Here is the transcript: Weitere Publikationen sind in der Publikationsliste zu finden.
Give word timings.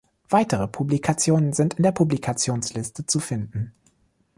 Weitere 0.29 0.67
Publikationen 0.67 1.53
sind 1.53 1.75
in 1.75 1.83
der 1.83 1.91
Publikationsliste 1.91 3.05
zu 3.05 3.19
finden. 3.19 3.75